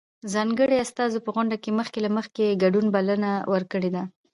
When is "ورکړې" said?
3.53-3.89